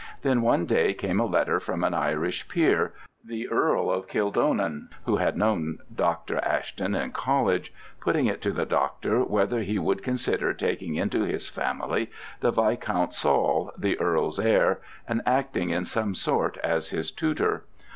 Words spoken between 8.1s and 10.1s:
it to the doctor whether he would